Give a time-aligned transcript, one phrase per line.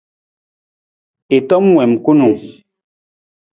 [1.37, 2.37] I tom wiim kunung.